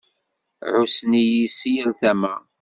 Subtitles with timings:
[0.75, 2.33] Ɛussen-iyi si yal tama.